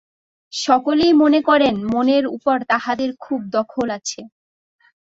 [0.53, 4.21] সকলেই মনে করেন, মনের উপর তাঁহাদের খুব দখল আছে।